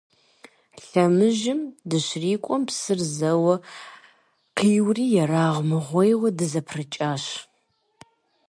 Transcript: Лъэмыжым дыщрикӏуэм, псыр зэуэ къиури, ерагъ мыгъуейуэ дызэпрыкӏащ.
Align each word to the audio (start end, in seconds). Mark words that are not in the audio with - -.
Лъэмыжым 0.85 1.59
дыщрикӏуэм, 1.89 2.63
псыр 2.67 2.99
зэуэ 3.15 3.55
къиури, 4.57 5.05
ерагъ 5.21 5.59
мыгъуейуэ 5.69 6.29
дызэпрыкӏащ. 6.37 7.25